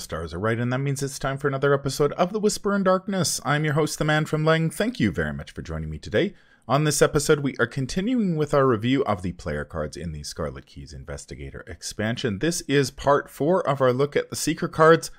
[0.00, 2.74] The stars are right, and that means it's time for another episode of The Whisper
[2.74, 3.38] in Darkness.
[3.44, 4.72] I'm your host, the man from Leng.
[4.72, 6.32] Thank you very much for joining me today.
[6.66, 10.22] On this episode, we are continuing with our review of the player cards in the
[10.22, 12.38] Scarlet Keys Investigator expansion.
[12.38, 15.10] This is part four of our look at the Seeker cards.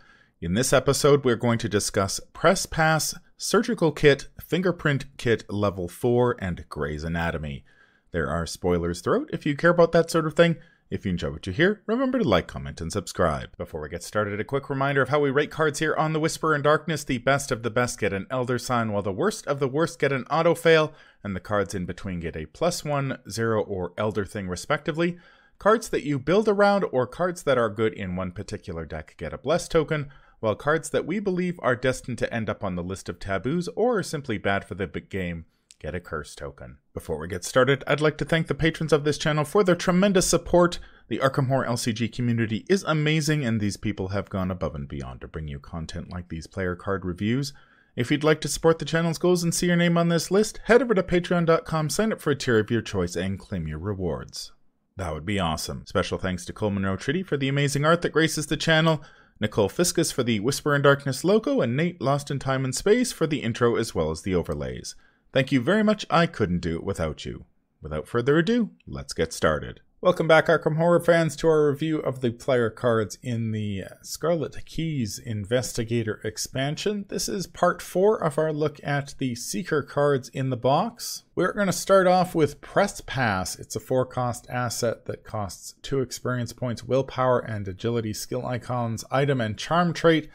[0.42, 6.38] In this episode, we're going to discuss Press Pass, Surgical Kit, Fingerprint Kit Level 4,
[6.40, 7.64] and Gray's Anatomy.
[8.10, 10.56] There are spoilers throughout if you care about that sort of thing.
[10.92, 13.56] If you enjoy what you hear, remember to like, comment, and subscribe.
[13.58, 16.20] Before we get started, a quick reminder of how we rate cards here on The
[16.20, 17.06] Whisper in Darkness.
[17.06, 20.00] The best of the best get an Elder Sign, while the worst of the worst
[20.00, 20.92] get an Auto Fail,
[21.24, 25.18] and the cards in between get a plus one, zero, or Elder Thing, respectively.
[25.60, 29.32] Cards that you build around or cards that are good in one particular deck get
[29.32, 30.10] a Bless token,
[30.42, 33.70] while cards that we believe are destined to end up on the list of taboos
[33.78, 35.46] or are simply bad for the big game
[35.82, 36.78] get a curse token.
[36.94, 39.76] Before we get started, I'd like to thank the patrons of this channel for their
[39.76, 40.80] tremendous support.
[41.08, 45.22] The Arkham Horror LCG community is amazing, and these people have gone above and beyond
[45.22, 47.52] to bring you content like these player card reviews.
[47.96, 50.60] If you'd like to support the channel's goals and see your name on this list,
[50.66, 53.80] head over to patreon.com, sign up for a tier of your choice, and claim your
[53.80, 54.54] rewards.
[54.96, 55.84] That would be awesome.
[55.88, 59.02] Special thanks to Cole Monroe for the amazing art that graces the channel,
[59.40, 63.12] Nicole Fiscus for the Whisper in Darkness logo, and Nate Lost in Time and Space
[63.12, 64.96] for the intro as well as the overlays.
[65.34, 66.06] Thank you very much.
[66.10, 67.46] I couldn't do it without you.
[67.82, 69.80] Without further ado, let's get started.
[70.02, 73.94] Welcome back, Arkham Horror fans, to our review of the player cards in the uh,
[74.02, 77.06] Scarlet Keys Investigator expansion.
[77.08, 81.24] This is part four of our look at the Seeker cards in the box.
[81.36, 83.58] We're going to start off with Press Pass.
[83.58, 89.06] It's a four cost asset that costs two experience points, willpower, and agility skill icons,
[89.12, 90.30] item, and charm trait.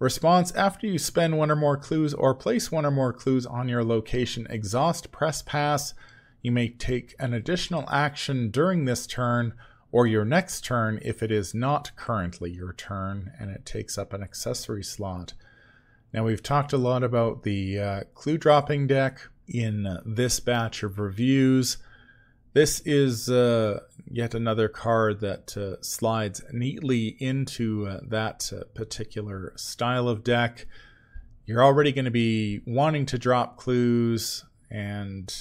[0.00, 3.68] Response After you spend one or more clues or place one or more clues on
[3.68, 5.92] your location, exhaust press pass.
[6.40, 9.52] You may take an additional action during this turn
[9.92, 14.14] or your next turn if it is not currently your turn and it takes up
[14.14, 15.34] an accessory slot.
[16.14, 20.98] Now, we've talked a lot about the uh, clue dropping deck in this batch of
[20.98, 21.76] reviews.
[22.52, 23.80] This is uh,
[24.10, 30.66] yet another card that uh, slides neatly into uh, that uh, particular style of deck.
[31.46, 35.32] You're already going to be wanting to drop clues, and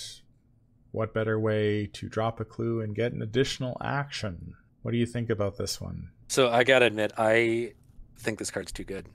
[0.91, 4.53] what better way to drop a clue and get an additional action?
[4.81, 6.11] What do you think about this one?
[6.27, 7.73] So I gotta admit, I
[8.17, 9.07] think this card's too good.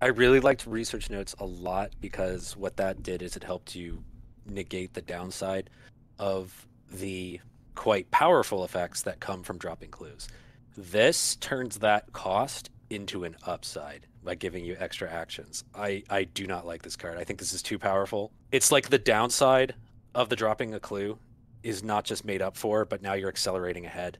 [0.00, 4.04] I really liked research notes a lot because what that did is it helped you
[4.46, 5.70] negate the downside
[6.18, 7.40] of the
[7.74, 10.28] quite powerful effects that come from dropping clues.
[10.76, 15.64] This turns that cost into an upside by giving you extra actions.
[15.74, 17.18] I, I do not like this card.
[17.18, 18.32] I think this is too powerful.
[18.50, 19.74] It's like the downside
[20.14, 21.18] of the dropping a clue
[21.62, 24.18] is not just made up for, but now you're accelerating ahead.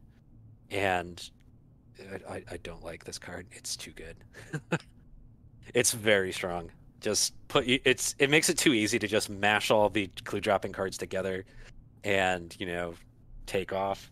[0.70, 1.28] And
[2.28, 3.46] I, I don't like this card.
[3.52, 4.16] It's too good.
[5.74, 6.70] it's very strong.
[7.00, 10.72] Just put it's it makes it too easy to just mash all the clue dropping
[10.72, 11.44] cards together
[12.04, 12.94] and, you know,
[13.47, 14.10] take off.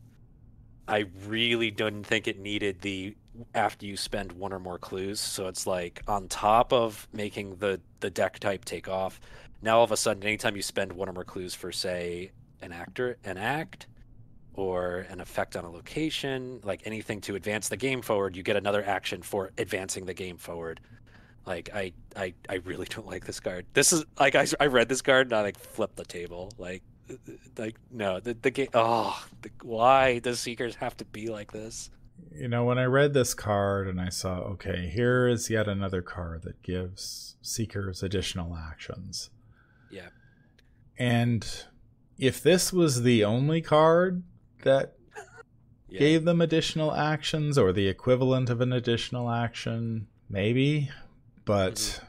[0.88, 3.16] I really didn't think it needed the
[3.54, 5.20] after you spend one or more clues.
[5.20, 9.20] So it's like on top of making the the deck type take off,
[9.62, 12.30] now all of a sudden, anytime you spend one or more clues for say
[12.62, 13.86] an actor, an act,
[14.54, 18.56] or an effect on a location, like anything to advance the game forward, you get
[18.56, 20.80] another action for advancing the game forward.
[21.44, 23.66] Like I, I, I really don't like this card.
[23.74, 26.52] This is like I, I read this card and I like flipped the table.
[26.58, 26.82] Like
[27.56, 31.90] like no the, the game oh the, why does seekers have to be like this
[32.32, 36.02] you know when i read this card and i saw okay here is yet another
[36.02, 39.30] card that gives seekers additional actions
[39.90, 40.08] yeah
[40.98, 41.64] and
[42.18, 44.22] if this was the only card
[44.62, 44.94] that
[45.88, 45.98] yeah.
[45.98, 50.90] gave them additional actions or the equivalent of an additional action maybe
[51.44, 52.06] but mm-hmm.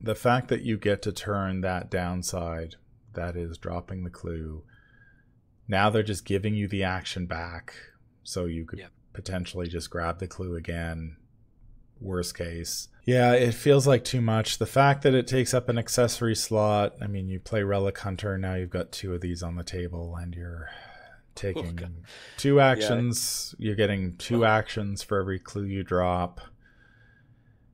[0.00, 2.76] the fact that you get to turn that downside
[3.14, 4.62] that is dropping the clue.
[5.68, 7.74] Now they're just giving you the action back,
[8.22, 8.90] so you could yep.
[9.12, 11.16] potentially just grab the clue again.
[12.00, 12.88] Worst case.
[13.04, 14.58] Yeah, it feels like too much.
[14.58, 18.38] The fact that it takes up an accessory slot, I mean, you play Relic Hunter,
[18.38, 21.88] now you've got two of these on the table, and you're oh, taking oh,
[22.36, 23.54] two actions.
[23.58, 23.66] Yeah.
[23.66, 26.40] You're getting two actions for every clue you drop.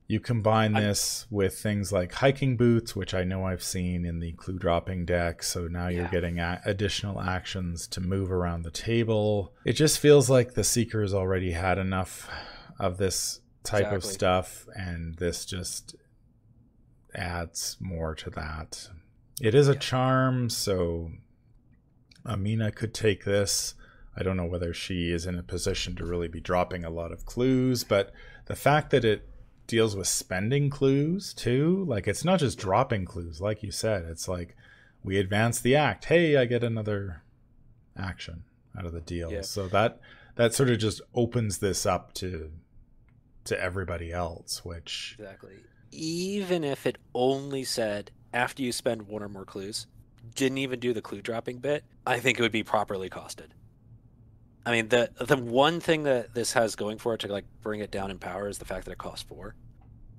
[0.08, 4.20] You combine this I, with things like hiking boots, which I know I've seen in
[4.20, 5.42] the clue dropping deck.
[5.42, 9.52] So now you're getting a- additional actions to move around the table.
[9.66, 12.26] It just feels like the Seekers already had enough
[12.80, 13.96] of this type exactly.
[13.96, 15.94] of stuff, and this just
[17.14, 18.88] adds more to that.
[19.42, 19.78] It is a yeah.
[19.78, 21.10] charm, so
[22.24, 23.74] Amina could take this.
[24.16, 27.12] I don't know whether she is in a position to really be dropping a lot
[27.12, 28.12] of clues, but
[28.46, 29.28] the fact that it
[29.68, 34.26] deals with spending clues too, like it's not just dropping clues, like you said, it's
[34.26, 34.56] like
[35.04, 36.06] we advance the act.
[36.06, 37.22] Hey, I get another
[37.96, 38.42] action
[38.76, 39.30] out of the deal.
[39.30, 39.42] Yeah.
[39.42, 40.00] So that
[40.34, 42.50] that sort of just opens this up to
[43.44, 45.54] to everybody else, which Exactly.
[45.92, 49.86] Even if it only said after you spend one or more clues,
[50.34, 53.48] didn't even do the clue dropping bit, I think it would be properly costed.
[54.66, 57.80] I mean, the the one thing that this has going for it to like bring
[57.80, 59.54] it down in power is the fact that it costs four,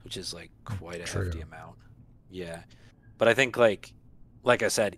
[0.04, 1.26] which is like quite a True.
[1.26, 1.76] hefty amount.
[2.30, 2.62] Yeah,
[3.18, 3.94] but I think like,
[4.44, 4.98] like I said,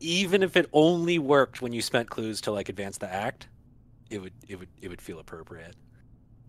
[0.00, 3.48] even if it only worked when you spent clues to like advance the act,
[4.10, 5.74] it would it would it would feel appropriate,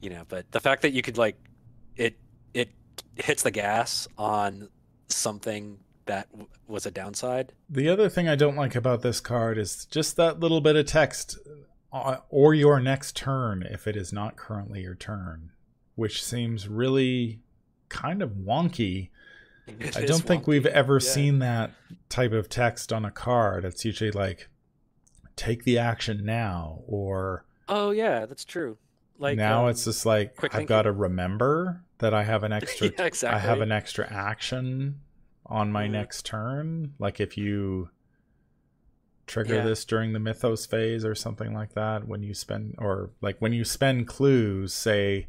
[0.02, 0.24] you know.
[0.28, 1.38] But the fact that you could like,
[1.96, 2.18] it
[2.54, 2.70] it
[3.16, 4.70] hits the gas on
[5.10, 7.54] something that w- was a downside.
[7.70, 10.86] The other thing I don't like about this card is just that little bit of
[10.86, 11.38] text
[11.94, 15.52] uh, or your next turn if it is not currently your turn,
[15.96, 17.40] which seems really
[17.90, 19.10] kind of wonky.
[19.68, 21.00] It I don't think we've ever Yeah.
[21.12, 21.72] seen that
[22.08, 23.66] type of text on a card.
[23.66, 24.48] It's usually like
[25.36, 28.78] take the action now or Oh yeah, that's true.
[29.20, 32.92] Like now um, it's just like I've got to remember that I have an extra
[32.98, 33.36] yeah, exactly.
[33.36, 35.02] I have an extra action
[35.48, 35.92] on my Mhm.
[35.92, 36.94] next turn.
[37.00, 37.90] Like if you
[39.26, 39.66] trigger Yeah.
[39.66, 43.54] this during the mythos phase or something like that, when you spend or like when
[43.54, 45.28] you spend clues, say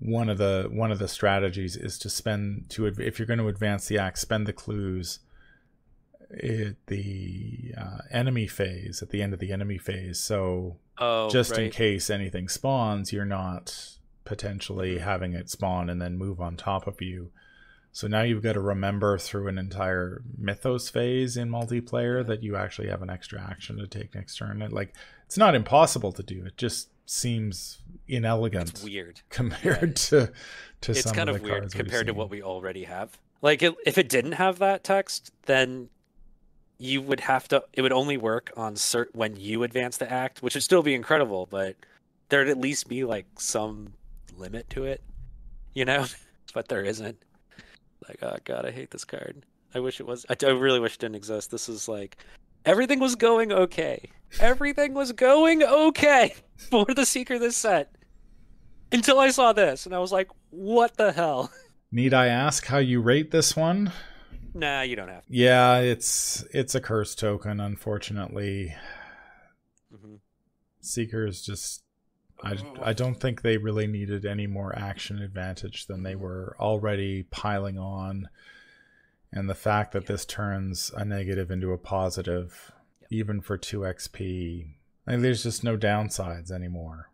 [0.00, 3.48] one of the one of the strategies is to spend to if you're going to
[3.48, 5.20] advance the act, spend the clues
[6.30, 10.20] at the uh, enemy phase at the end of the enemy phase.
[10.20, 16.18] So oh, just in case anything spawns, you're not potentially having it spawn and then
[16.18, 17.30] move on top of you.
[17.98, 22.54] So now you've got to remember through an entire mythos phase in multiplayer that you
[22.54, 24.62] actually have an extra action to take next turn.
[24.62, 24.94] It, like
[25.26, 26.44] it's not impossible to do.
[26.46, 29.22] It just seems inelegant It's weird.
[29.30, 30.30] compared to
[30.82, 33.18] to it's some kind of of weird compared to what we already have.
[33.42, 35.88] Like it, if it didn't have that text, then
[36.78, 37.64] you would have to.
[37.72, 40.94] It would only work on cert when you advance the act, which would still be
[40.94, 41.74] incredible, but
[42.28, 43.94] there'd at least be like some
[44.36, 45.02] limit to it,
[45.74, 46.06] you know.
[46.54, 47.18] but there isn't.
[48.08, 49.44] Like, oh god, I hate this card.
[49.74, 50.24] I wish it was.
[50.30, 51.50] I, I really wish it didn't exist.
[51.50, 52.16] This is like
[52.64, 54.10] everything was going okay.
[54.40, 57.94] Everything was going okay for the seeker this set
[58.92, 61.52] until I saw this, and I was like, what the hell?
[61.92, 63.92] Need I ask how you rate this one?
[64.54, 65.32] Nah, you don't have to.
[65.34, 68.74] Yeah, it's it's a curse token, unfortunately.
[69.94, 70.16] Mm-hmm.
[70.80, 71.82] Seekers just
[72.42, 76.22] I, oh, I don't think they really needed any more action advantage than they mm-hmm.
[76.22, 78.28] were already piling on.
[79.32, 83.08] And the fact that this turns a negative into a positive, Yep.
[83.10, 84.66] even for 2 XP,
[85.06, 87.10] like there's just no downsides anymore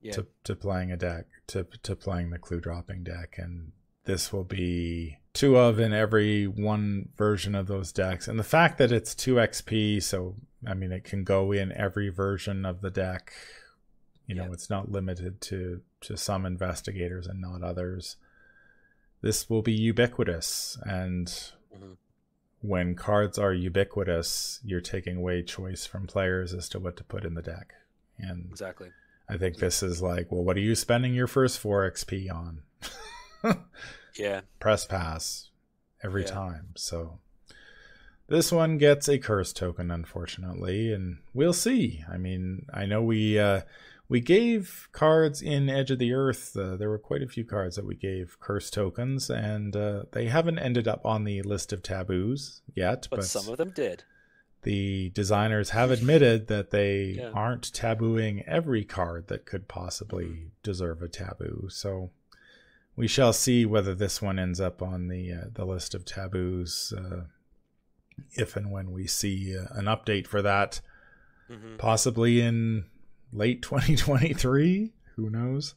[0.00, 0.12] Yeah.
[0.12, 3.36] to, to playing a deck, to, to playing the clue dropping deck.
[3.38, 3.72] And
[4.04, 8.28] this will be two of in every one version of those decks.
[8.28, 10.36] And the fact that it's 2 XP, so
[10.66, 13.32] I mean, it can go in every version of the deck.
[14.26, 14.52] You know, Yeah.
[14.52, 18.16] it's not limited to to some investigators and not others.
[19.22, 21.26] This will be ubiquitous, and
[21.74, 21.96] Mhm.
[22.60, 27.24] when cards are ubiquitous, you're taking away choice from players as to what to put
[27.24, 27.74] in the deck.
[28.18, 28.90] And Exactly.
[29.28, 32.62] I think this is like, well, what are you spending your first four XP on?
[34.14, 34.42] Yeah.
[34.60, 35.50] Press pass
[36.02, 36.28] every Yeah.
[36.30, 36.68] time.
[36.76, 37.18] So
[38.28, 42.04] this one gets a curse token, unfortunately, and we'll see.
[42.08, 43.62] I mean, I know we uh,
[44.08, 46.56] we gave cards in Edge of the Earth.
[46.56, 50.26] Uh, there were quite a few cards that we gave curse tokens, and uh, they
[50.26, 53.08] haven't ended up on the list of taboos yet.
[53.10, 54.04] But, some of them did.
[54.62, 57.30] the designers have admitted that they Yeah.
[57.30, 61.68] aren't tabooing every card that could possibly deserve a taboo.
[61.70, 62.10] So
[62.96, 66.92] we shall see whether this one ends up on the uh, the list of taboos
[66.96, 67.24] uh,
[68.32, 70.80] if and when we see uh, an update for that,
[71.48, 72.84] hmm possibly in
[73.34, 74.92] late 2023.
[75.16, 75.74] Who knows?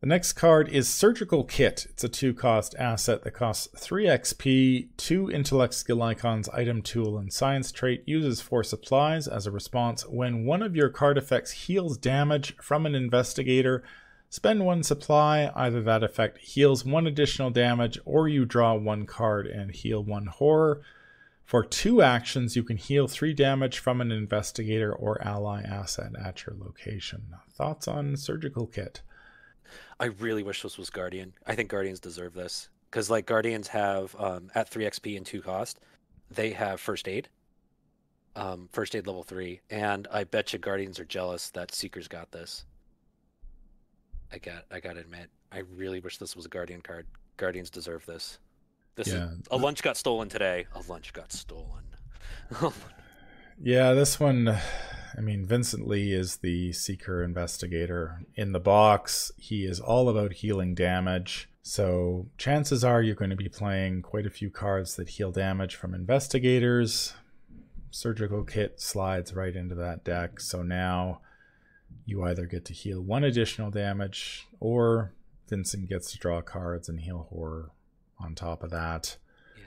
[0.00, 1.88] The next card is Surgical Kit.
[1.90, 7.18] It's a two cost asset that costs 3 XP, 2 intellect skill icons, item tool,
[7.18, 8.04] and science trait.
[8.06, 10.06] Uses 4 supplies as a response.
[10.06, 13.82] When one of your card effects heals damage from an investigator,
[14.30, 15.50] spend 1 supply.
[15.56, 20.26] Either that effect heals 1 additional damage, or you draw 1 card and heal 1
[20.26, 20.80] horror.
[21.48, 26.44] For two actions, you can heal 3 damage from an investigator or ally asset at
[26.44, 27.22] your location.
[27.54, 29.00] Thoughts on Surgical Kit?
[29.98, 31.32] I really wish this was Guardian.
[31.46, 35.40] I think Guardians deserve this because, like, Guardians have um, at three XP and two
[35.40, 35.80] cost,
[36.30, 37.30] they have first aid.
[38.36, 42.30] um, first aid level three, and I bet you Guardians are jealous that Seekers got
[42.30, 42.66] this.
[44.30, 47.06] I got, I gotta admit, I really wish this was a Guardian card.
[47.38, 48.38] Guardians deserve this.
[48.98, 49.30] This Yeah.
[49.30, 50.66] is a lunch got stolen today.
[50.74, 51.84] A lunch got stolen.
[53.60, 58.22] Yeah, this one, I mean, Vincent Lee is the seeker investigator.
[58.34, 61.48] In the box, he is all about healing damage.
[61.62, 65.76] So, chances are you're going to be playing quite a few cards that heal damage
[65.76, 67.14] from investigators.
[67.90, 70.40] Surgical Kit slides right into that deck.
[70.40, 71.20] So now
[72.04, 75.12] you either get to heal one additional damage, or
[75.48, 77.70] Vincent gets to draw cards and heal horror
[78.20, 79.16] on top of that.
[79.56, 79.64] yeah.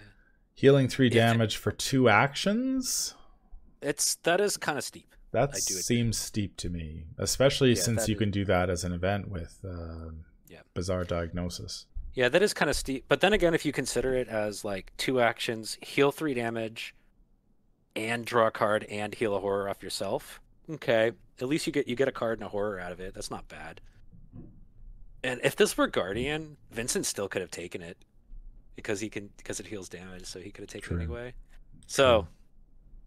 [0.53, 1.27] Healing three Yeah.
[1.31, 3.15] damage for two actions.
[3.81, 5.15] It's that is kind of steep.
[5.31, 8.91] That seems steep to me, especially Yeah, since you is- can do that as an
[8.91, 10.11] event with uh,
[10.47, 10.61] Yeah.
[10.73, 11.85] Bizarre Diagnosis.
[12.13, 13.05] Yeah, that is kind of steep.
[13.07, 16.93] But then again, if you consider it as like two actions, heal three damage,
[17.95, 21.87] and draw a card and heal a horror off yourself, okay, at least you get
[21.87, 23.13] you get a card and a horror out of it.
[23.13, 23.79] That's not bad.
[25.23, 27.97] And if this were Guardian, Vincent still could have taken it
[28.75, 30.97] because he can because it heals damage, so he could have taken True.
[30.97, 31.33] it anyway.
[31.87, 32.27] So,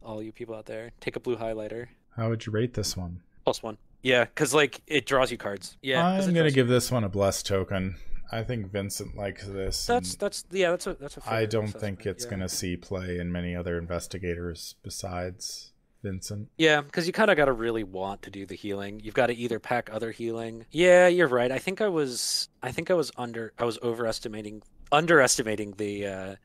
[0.02, 3.20] all you people out there, take a blue highlighter How would you rate this one?
[3.44, 3.78] plus one.
[4.02, 5.76] Yeah, because like it draws you cards.
[5.82, 7.96] Yeah, I'm going to draws you- give this one a blessed token.
[8.32, 9.86] I think Vincent likes this.
[9.86, 11.22] That's that's yeah, that's a that's a.
[11.26, 12.30] I don't think it's yeah.
[12.30, 16.48] going to see play in many other investigators besides Vincent.
[16.58, 19.00] Yeah, because you kind of got to really want to do the healing.
[19.02, 20.66] You've got to either pack other healing.
[20.70, 21.50] Yeah, you're right.
[21.50, 24.62] I think I was, I think I was under, I was overestimating,
[24.94, 26.36] underestimating the, uh,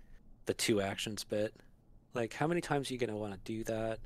[0.46, 1.54] the two actions bit.
[2.14, 4.00] Like, how many times are you gonna want to do that?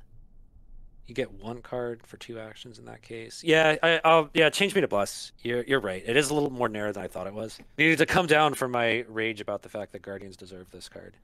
[1.06, 3.42] You get one card for two actions in that case.
[3.44, 5.32] Yeah, I, I'll, yeah, change me to bless.
[5.42, 6.02] You're, you're right.
[6.06, 7.58] It is a little more narrow than I thought it was.
[7.76, 11.16] Needed to come down from my rage about the fact that Guardians deserve this card.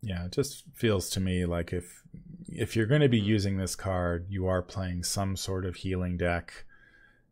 [0.00, 2.02] Yeah, it just feels to me like if
[2.48, 6.16] if you're going to be using this card, you are playing some sort of healing
[6.16, 6.64] deck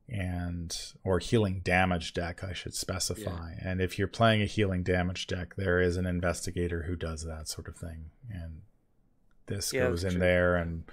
[0.08, 3.52] and or healing damage deck, I should specify.
[3.60, 7.48] And if you're playing a healing damage deck, there is an investigator who does that
[7.48, 8.10] sort of thing.
[8.30, 8.60] And
[9.46, 10.20] this Yeah, goes in true.
[10.20, 10.84] there and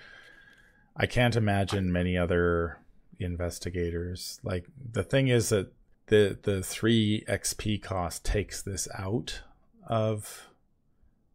[0.95, 2.77] I can't imagine many other
[3.19, 4.39] investigators.
[4.43, 5.71] Like the thing is that
[6.07, 9.41] the the 3 XP cost takes this out
[9.87, 10.47] of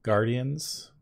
[0.03, 0.93] guardians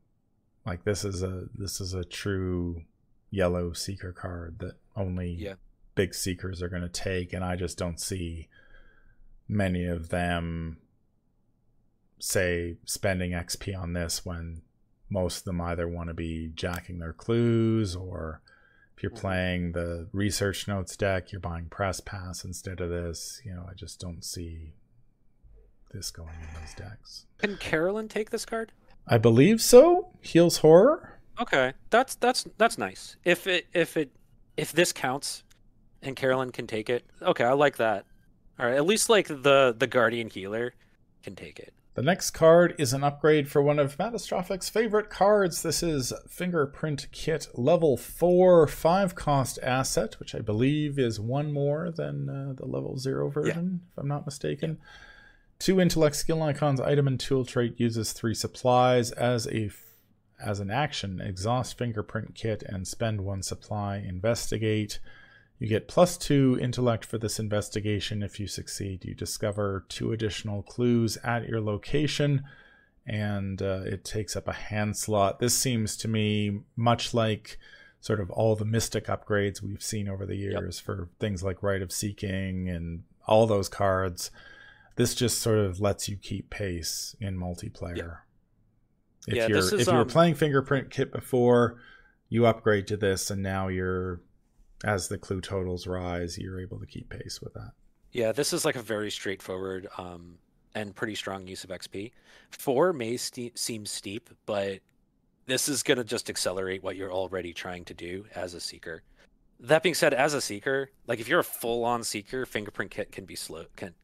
[0.64, 2.83] like this is a this is a true
[3.31, 5.54] yellow seeker card that only Yeah.
[5.95, 8.49] Big seekers are going to take and i just don't see
[9.49, 10.79] many of them
[12.19, 14.63] say spending xp on this when
[15.11, 18.41] most of them either want to be jacking their clues or
[18.97, 19.21] if you're Mhm.
[19.21, 23.75] playing the research notes deck you're buying press pass instead of this you know i
[23.75, 24.73] just don't see
[25.93, 28.73] this going in those decks Can Carolyn take this card?
[29.07, 30.09] I believe so.
[30.23, 31.21] Heals horror.
[31.39, 33.17] Okay, that's that's that's nice.
[33.23, 34.11] If it if it
[34.57, 35.44] if this counts,
[36.04, 38.04] and Carolyn can take it, okay, I like that.
[38.58, 40.75] All right, at least like the the guardian healer
[41.23, 41.75] can take it.
[41.94, 45.62] The next card is an upgrade for one of Mattastrophic's favorite cards.
[45.62, 51.92] This is Fingerprint Kit level 4 5 cost asset, which I believe is one more
[51.92, 54.78] than uh, the level 0 version, if I'm not mistaken.
[55.61, 59.80] Two intellect skill icons, item and tool trait uses three supplies as a f-
[60.40, 61.20] as an action.
[61.20, 63.99] Exhaust fingerprint kit and spend one supply.
[63.99, 64.99] Investigate.
[65.58, 68.23] You get plus two intellect for this investigation.
[68.23, 72.44] If you succeed, you discover two additional clues at your location,
[73.06, 75.38] and uh, it takes up a hand slot.
[75.38, 77.58] This seems to me much like
[78.00, 81.80] sort of all the mystic upgrades we've seen over the years for things like Rite
[81.80, 84.30] of Seeking and all those cards.
[84.96, 88.18] This just sort of lets you keep pace in multiplayer.
[89.26, 91.78] If Yeah, you're is, if you were um, playing fingerprint kit before,
[92.28, 94.20] you upgrade to this, and now you're
[94.83, 97.73] as the clue totals rise, you're able to keep pace with that.
[98.12, 100.38] Yeah, this is like a very straightforward um,
[100.75, 102.12] and pretty strong use of XP.
[102.50, 104.81] Four may seem steep, but
[105.47, 109.02] this is going to just accelerate what you're already trying to do as a seeker.
[109.61, 113.25] That being said, as a seeker, like if you're a full-on seeker, fingerprint kit can
[113.25, 113.66] be slow.
[113.76, 113.95] Can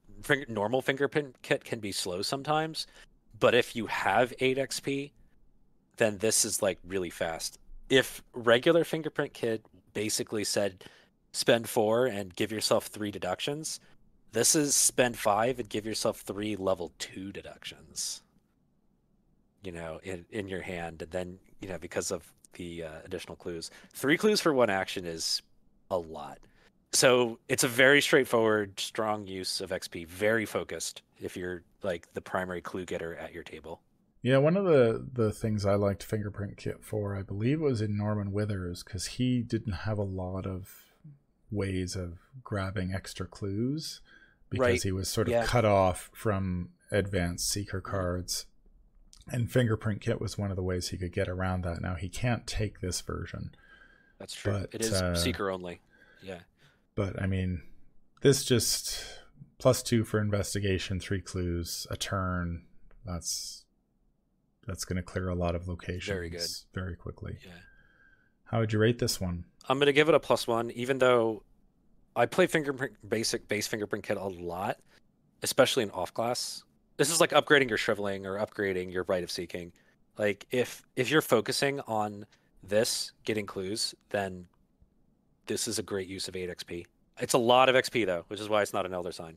[0.48, 2.86] normal fingerprint kit can be slow sometimes,
[3.38, 5.12] but if you have eight XP,
[5.96, 7.58] then this is like really fast.
[7.88, 10.84] If regular fingerprint kit basically said
[11.32, 13.80] spend four and give yourself three deductions,
[14.32, 18.22] this is spend five and give yourself three level two deductions.
[19.62, 23.36] You know, in in your hand, and then you know because of the uh, additional
[23.36, 25.42] clues, three clues for one action is
[25.90, 26.38] a lot.
[26.92, 31.02] So it's a very straightforward, strong use of XP, very focused.
[31.20, 33.80] If you're like the primary clue getter at your table.
[34.22, 37.96] Yeah, one of the the things I liked Fingerprint Kit for, I believe, was in
[37.96, 40.84] Norman Withers because he didn't have a lot of
[41.50, 44.00] ways of grabbing extra clues
[44.50, 44.82] because Right.
[44.82, 45.46] he was sort of Yeah.
[45.46, 48.46] cut off from advanced seeker cards.
[49.26, 51.80] And Fingerprint Kit was one of the ways he could get around that.
[51.80, 53.54] Now he can't take this version,
[54.18, 54.52] That's true.
[54.52, 55.80] But, it is uh, seeker only.
[56.22, 56.40] Yeah.
[56.94, 57.62] but I mean,
[58.22, 59.02] this just
[59.58, 62.64] plus two for investigation, three clues, a turn.
[63.06, 63.64] That's
[64.70, 66.46] that's going to clear a lot of locations Very good.
[66.72, 67.38] very quickly.
[67.44, 67.50] Yeah.
[68.44, 69.44] How would you rate this one?
[69.68, 71.42] I'm gonna give it a plus one, even though
[72.16, 74.78] I play fingerprint basic base fingerprint kit a lot,
[75.42, 76.64] especially in off class.
[76.96, 79.72] This is like upgrading your shriveling or upgrading your Rite of Seeking.
[80.18, 82.26] Like if if you're focusing on
[82.62, 84.46] this getting clues, then
[85.46, 86.86] this is a great use of 8 XP.
[87.20, 89.36] It's a lot of XP though, which is why it's not an elder sign.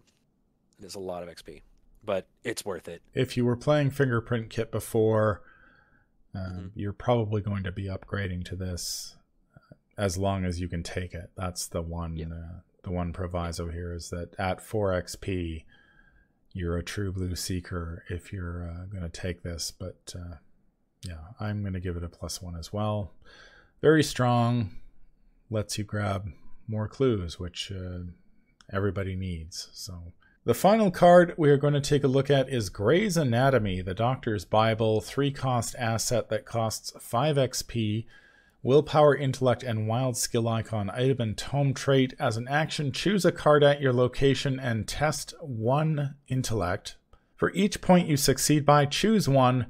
[0.79, 1.61] It is a lot of XP,
[2.05, 3.01] but it's worth it.
[3.13, 5.41] If you were playing Fingerprint Kit before,
[6.35, 6.71] um, Mhm.
[6.75, 9.15] you're probably going to be upgrading to this
[9.55, 11.31] uh, as long as you can take it.
[11.35, 12.19] That's the one.
[12.21, 15.65] Uh, the one proviso here is that at 4 XP,
[16.51, 19.71] you're a true blue seeker if you're uh, going to take this.
[19.71, 20.35] But uh,
[21.03, 23.13] yeah, I'm going to give it a plus one as well.
[23.81, 24.75] Very strong.
[25.49, 26.31] Lets you grab
[26.67, 27.99] more clues, which uh,
[28.71, 29.69] everybody needs.
[29.73, 30.13] So.
[30.45, 33.93] The final card we are going to take a look at is Gray's Anatomy, the
[33.93, 38.05] Doctor's Bible, three cost asset that costs 5 XP,
[38.61, 42.13] willpower, intellect, and wild skill icon item and tome trait.
[42.19, 46.97] As an action, choose a card at your location and test one intellect.
[47.37, 49.67] For each point you succeed by, choose one.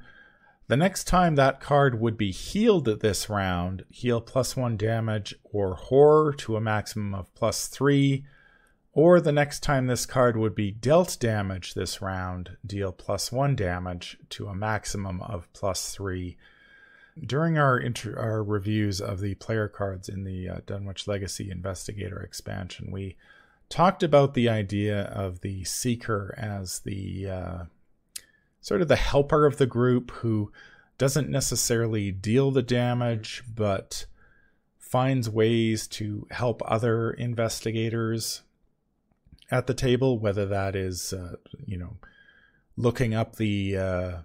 [0.70, 5.76] The next time that card would be healed this round, heal plus one damage or
[5.76, 8.26] horror to a maximum of plus three.
[8.96, 13.56] Or the next time this card would be dealt damage this round, deal plus one
[13.56, 16.38] damage to a maximum of plus three.
[17.20, 22.20] During our inter- our reviews of the player cards in the uh, Dunwich Legacy Investigator
[22.20, 23.18] expansion, we
[23.68, 27.64] talked about the idea of the Seeker as the uh,
[28.62, 30.52] sort of the helper of the group who
[31.00, 34.06] doesn't necessarily deal the damage, but
[34.78, 38.44] finds ways to help other investigators
[39.52, 41.98] at the table, whether that is, uh, you know,
[42.76, 44.18] looking up the uh,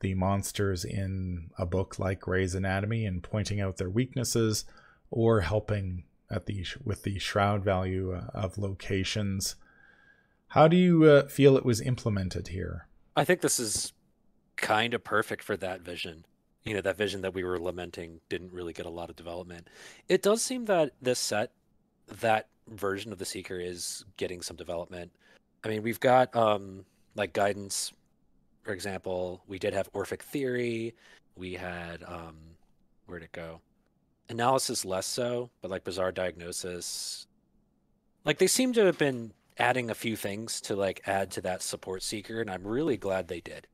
[0.00, 4.64] the monsters in a book like Gray's Anatomy and pointing out their weaknesses,
[5.10, 9.56] or helping at the with the shroud value uh, of locations.
[10.48, 12.88] How do you uh, feel it was implemented here?
[13.16, 13.92] I think this is
[14.56, 16.24] kind of perfect for that vision.
[16.64, 19.68] You know, that vision that we were lamenting didn't really get a lot of development.
[20.08, 21.52] It does seem that this set,
[22.20, 25.10] that version of the Seeker is getting some development.
[25.64, 27.92] I mean, we've got um like guidance,
[28.62, 29.42] for example.
[29.46, 30.94] We did have Orphic Theory.
[31.36, 32.36] We had um
[33.06, 33.60] where'd it go?
[34.28, 37.26] Analysis less so, but like Bizarre Diagnosis.
[38.24, 41.62] Like they seem to have been adding a few things to like add to that
[41.62, 43.66] support seeker and i'm really glad they did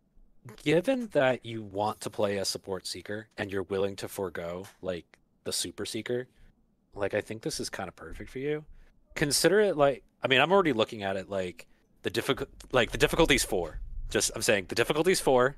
[0.63, 5.19] given that you want to play a support seeker and you're willing to forego like
[5.45, 6.27] the super seeker
[6.95, 8.65] like i think this is kind of perfect for you
[9.15, 11.67] consider it like i mean i'm already looking at it like
[12.03, 13.81] the difficult like the difficulty's four.
[14.11, 15.57] Just i'm saying the difficulty's four.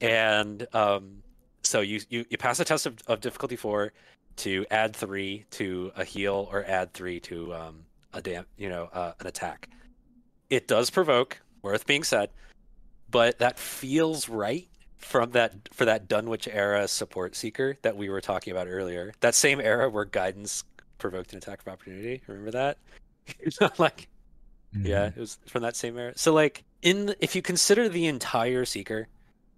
[0.00, 1.22] And um
[1.62, 3.92] so you you, you pass a test of, of difficulty four
[4.36, 8.88] to add three to a heal or add three to um a dam you know
[8.92, 9.68] uh, an attack.
[10.50, 12.30] It does provoke worth being said
[13.10, 18.20] but that feels right from that for that dunwich era support seeker that we were
[18.20, 19.12] talking about earlier.
[19.20, 20.64] That same era where guidance
[21.02, 22.22] provoked an attack of opportunity.
[22.26, 22.78] Remember that?
[23.78, 24.08] Like
[24.72, 25.18] yeah mm-hmm.
[25.18, 26.12] it was from that same era.
[26.16, 29.08] So like in the, if you consider the entire seeker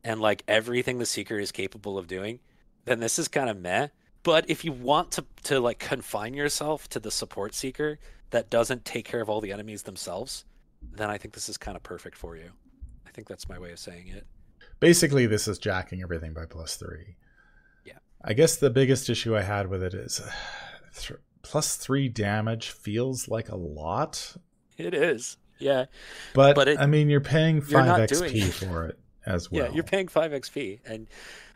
[0.03, 2.41] and like everything the seeker is capable of doing
[2.85, 3.89] then this is kind of meh.
[4.23, 7.99] But if you want to to like confine yourself to the support seeker
[8.31, 10.45] that doesn't take care of all the enemies themselves
[10.93, 12.51] then i think this is kind of perfect for you.
[13.07, 14.27] I think that's my way of saying it.
[14.81, 17.17] Basically, this is jacking everything by plus three.
[17.85, 17.99] Yeah.
[18.23, 20.21] I guess the biggest issue I had with it is
[21.45, 24.37] plus three damage feels like a lot,
[24.77, 25.37] it is.
[25.61, 25.85] Yeah.
[26.35, 29.65] But, But it- I mean, you're paying you're five XP for it as well.
[29.67, 31.07] yeah you're paying 5 xp and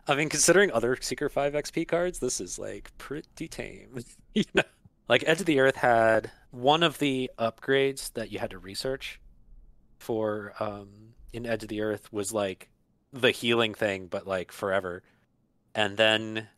[0.07, 3.99] i mean considering other seeker 5 xp cards this is like pretty tame.
[4.35, 4.63] You know?
[5.09, 9.21] Like edge of the earth had one of the upgrades that you had to research
[9.99, 10.89] for um
[11.33, 12.71] in edge of the earth was like
[13.13, 15.03] the healing thing but like forever.
[15.75, 16.49] And then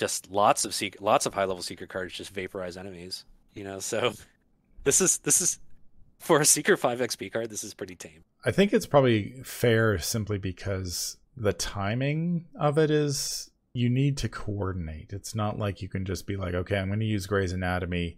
[0.00, 3.78] just lots of seek lots of high level seeker cards just vaporize enemies you know
[3.78, 4.12] so
[4.84, 5.60] this is this is
[6.18, 9.98] for a seeker 5 xp card this is pretty tame I think it's probably fair
[9.98, 15.12] simply because the timing of it is you need to coordinate.
[15.12, 18.16] It's not like you can just be like, okay, I'm going to use Gray's Anatomy.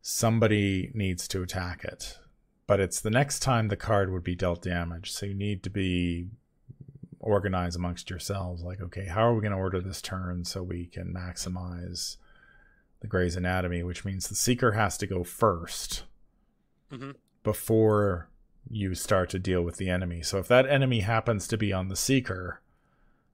[0.00, 2.18] Somebody needs to attack it.
[2.66, 5.12] But it's the next time the card would be dealt damage.
[5.12, 6.28] So you need to be
[7.22, 8.62] organized amongst yourselves.
[8.62, 12.16] Like, okay, how are we going to order this turn so we can maximize
[13.00, 16.02] the Gray's Anatomy, which means the Seeker has to go 1st
[16.92, 17.10] mm-hmm.
[17.42, 18.28] before
[18.68, 20.22] you start to deal with the enemy.
[20.22, 22.60] So if that enemy happens to be on the Seeker,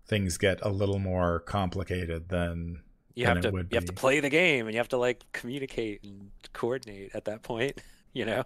[0.07, 2.83] things get a little more complicated than
[3.15, 6.03] you have to you have to play the game and you have to like communicate
[6.05, 8.45] and coordinate at that point, you know,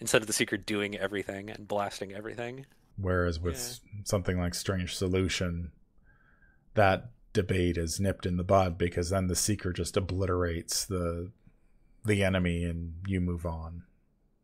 [0.00, 2.66] instead of the Seeker doing everything and blasting everything.
[2.98, 4.00] Whereas with yeah.
[4.04, 5.72] something like Strange Solution,
[6.74, 11.30] that debate is nipped in the bud because then the Seeker just obliterates the
[12.04, 13.82] the enemy and you move on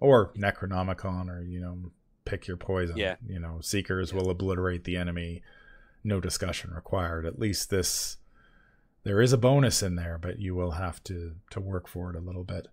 [0.02, 1.78] or Necronomicon, or you know,
[2.24, 2.96] pick your poison.
[2.96, 3.14] Yeah.
[3.26, 4.18] You know, Seekers yeah.
[4.18, 5.42] will obliterate the enemy.
[6.02, 7.24] No discussion required.
[7.24, 8.16] At least this,
[9.04, 12.16] there is a bonus in there, but you will have to to work for it
[12.16, 12.66] a little bit.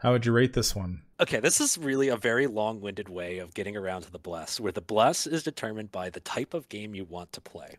[0.00, 1.02] How would you rate this one?
[1.20, 4.72] Okay, this is really a very long-winded way of getting around to the bless, where
[4.72, 7.76] the bless is determined by the type of game you want to play.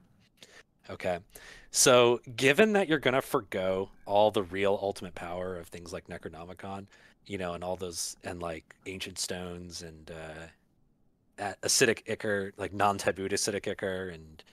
[0.87, 1.17] Okay.
[1.71, 6.07] So, given that you're going to forego all the real ultimate power of things like
[6.07, 6.85] Necronomicon,
[7.25, 10.11] you know, and all those and like ancient stones and
[11.39, 14.43] uh, acidic ichor, like non-tabooed acidic ichor, and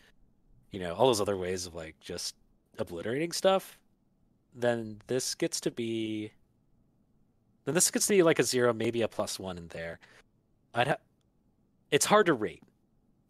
[0.71, 2.35] you know all those other ways of like just
[2.79, 3.79] obliterating stuff.
[4.55, 6.33] Then this gets to be.
[7.69, 10.01] Then this to be like a zero, maybe a plus one in there.
[10.73, 11.01] I'd have.
[11.91, 12.63] It's hard to rate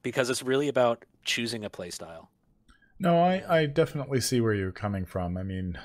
[0.03, 2.29] because it's really about choosing a playstyle.
[3.01, 5.37] No, I, I definitely see where you're coming from.
[5.37, 5.77] I mean,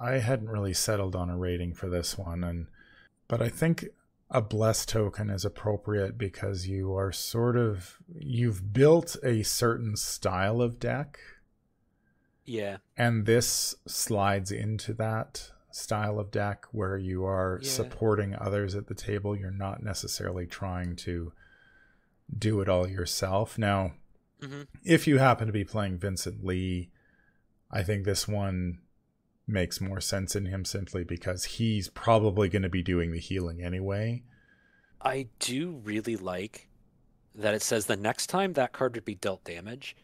[0.00, 2.68] I hadn't really settled on a rating for this one, and
[3.28, 3.84] but I think
[4.30, 10.62] a bless token is appropriate because you are sort of you've built a certain style
[10.62, 11.18] of deck.
[12.46, 12.78] Yeah.
[12.96, 17.68] And this slides into that style of deck where you are yeah.
[17.68, 19.36] supporting others at the table.
[19.36, 21.32] You're not necessarily trying to
[22.36, 23.58] do it all yourself.
[23.58, 23.92] Now,
[24.40, 24.62] mm-hmm.
[24.84, 26.90] if you happen to be playing Vincent Lee,
[27.70, 28.78] I think this one
[29.46, 33.62] makes more sense in him simply because he's probably going to be doing the healing
[33.62, 34.22] anyway.
[35.00, 36.68] I do really like
[37.34, 39.96] that it says the next time that card would be dealt damage,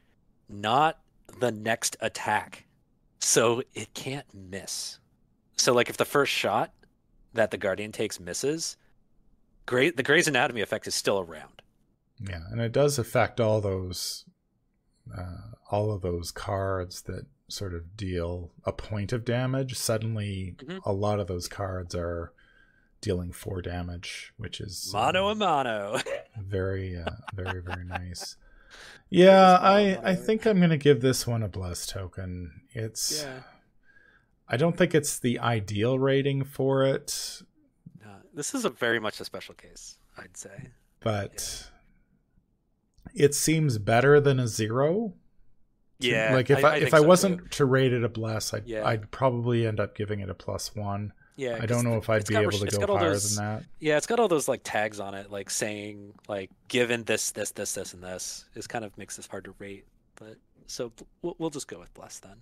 [0.49, 0.99] not
[1.39, 2.65] the next attack.
[3.21, 4.99] So it can't miss.
[5.59, 6.73] So like if the first shot
[7.35, 8.77] that the guardian takes misses,
[9.67, 11.63] great the Gray's Anatomy effect is still around.
[12.21, 14.25] Yeah, and it does affect all those
[15.17, 20.79] uh, all of those cards that sort of deal a point of damage, suddenly mm-hmm.
[20.85, 22.33] a lot of those cards are
[23.01, 25.99] dealing four damage, which is mono uh, a mono.
[26.41, 28.37] very, uh, very, very nice.
[29.11, 32.63] Yeah, I I think I'm gonna give this one a bless token.
[32.73, 33.41] It's yeah.
[34.49, 37.43] I don't think it's the ideal rating for it.
[38.01, 40.71] No, this is a very much a special case, I'd say.
[41.01, 41.69] But
[43.15, 43.27] yeah.
[43.27, 45.15] it seems better than a zero.
[46.01, 47.49] Yeah, like if I, I if I wasn't too.
[47.51, 48.87] to rate it a bless, I'd yeah.
[48.87, 51.13] I'd probably end up giving it a plus one.
[51.37, 53.65] Yeah, I don't know if I'd be able to go higher those, than that.
[53.81, 57.51] Yeah, it's got all those like tags on it, like saying like given this, this,
[57.51, 58.45] this, this, and this.
[58.55, 59.85] Is kind of makes this hard to rate,
[60.17, 62.37] but so we'll, we'll just go with bless then.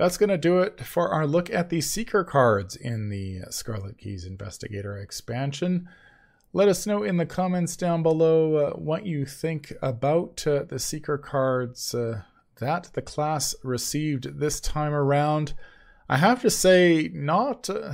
[0.00, 3.98] That's going to do it for our look at the Seeker cards in the Scarlet
[3.98, 5.90] Keys Investigator expansion.
[6.54, 10.78] Let us know in the comments down below uh, what you think about uh, the
[10.78, 12.22] Seeker cards uh,
[12.60, 15.52] that the class received this time around.
[16.08, 17.92] I have to say, not uh,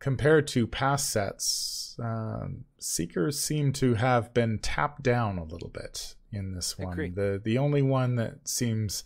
[0.00, 2.48] compared to past sets, uh,
[2.80, 7.14] Seekers seem to have been tapped down a little bit in this one.
[7.14, 9.04] The the only one that seems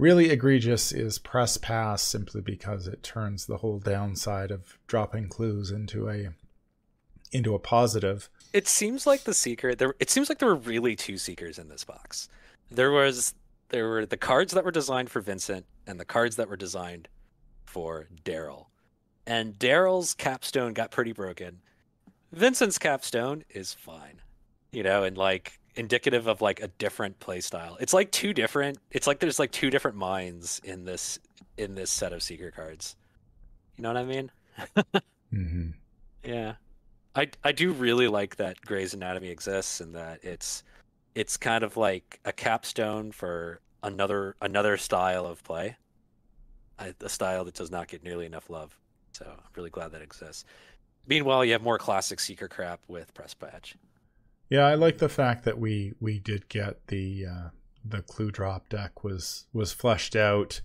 [0.00, 5.70] really egregious is press pass simply because it turns the whole downside of dropping clues
[5.70, 6.30] into a
[7.32, 8.28] into a positive.
[8.52, 11.68] It seems like the seeker there it seems like there were really two seekers in
[11.68, 12.28] this box.
[12.70, 13.34] There was
[13.68, 17.08] there were the cards that were designed for Vincent and the cards that were designed
[17.64, 18.70] for Darrell.
[19.26, 21.60] And Darrell's capstone got pretty broken.
[22.32, 24.22] Vincent's capstone is fine.
[24.72, 27.76] You know, and like indicative of like a different play style.
[27.80, 31.18] It's like two different it's like there's like two different minds in this
[31.56, 32.96] in this set of seeker cards.
[33.76, 34.30] You know what I mean?
[35.32, 35.70] mm-hmm.
[36.24, 36.54] Yeah.
[37.14, 40.62] I I do really like that Gray's Anatomy exists and that it's
[41.14, 45.76] it's kind of like a capstone for another another style of play,
[46.78, 48.76] a style that does not get nearly enough love.
[49.12, 50.44] So I'm really glad that exists.
[51.06, 53.74] Meanwhile, you have more classic seeker crap with press pass.
[54.50, 57.48] Yeah, I like the fact that we we did get the uh,
[57.84, 60.60] the clue drop deck was was fleshed out.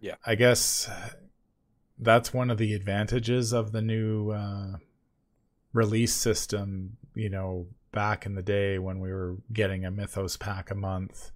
[0.00, 0.14] Yeah.
[0.24, 0.88] I guess
[1.98, 4.76] that's one of the advantages of the new uh,
[5.72, 6.96] release system.
[7.14, 11.32] You know, back in the day when we were getting a Mythos pack a month,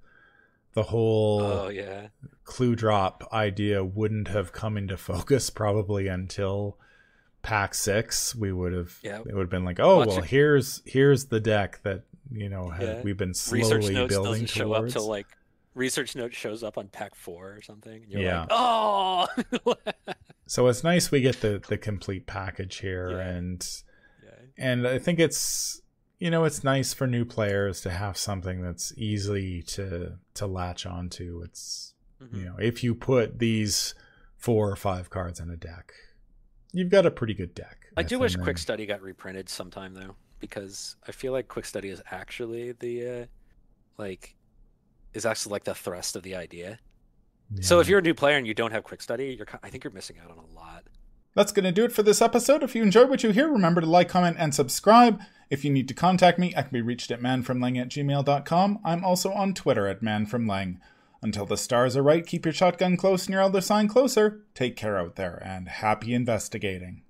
[0.75, 2.09] the whole Oh yeah.
[2.45, 6.79] clue drop idea wouldn't have come into focus probably until
[7.43, 9.19] pack six we would have Yeah.
[9.21, 12.49] it would have been like oh Watch well it- here's here's the deck that you
[12.49, 13.03] know ha- Yeah.
[13.03, 15.27] we've been Research slowly notes building doesn't show up towards till like
[15.75, 18.03] research note shows up on pack four or something.
[18.03, 18.41] And you're Yeah.
[18.41, 19.27] like, oh.
[20.47, 23.19] so it's nice we get the the complete package here Yeah.
[23.29, 23.69] and
[24.59, 25.81] and i think it's
[26.19, 30.85] you know it's nice for new players to have something that's easy to to latch
[30.87, 32.37] onto it's Mhm.
[32.39, 33.95] you know if you put these
[34.37, 35.93] four or five cards in a deck
[36.73, 39.95] you've got a pretty good deck I do wish and Quick Study got reprinted sometime
[39.95, 43.27] though, because I feel like Quick Study is actually the uh,
[43.99, 44.37] like
[45.13, 46.79] is actually like the thrust of the idea.
[47.61, 49.83] So if you're a new player and you don't have Quick Study, you're I think
[49.83, 50.85] you're missing out on a lot.
[51.35, 52.63] That's going to do it for this episode.
[52.63, 55.21] If you enjoyed what you hear, remember to like, comment, and subscribe.
[55.49, 58.81] If you need to contact me, I can be reached at manfromleng at gmail.com.
[58.85, 60.79] I'm also on Twitter at manfromleng.
[61.23, 64.41] Until the stars are right, keep your shotgun close and your Elder Sign closer.
[64.55, 67.03] Take care out there, and happy investigating.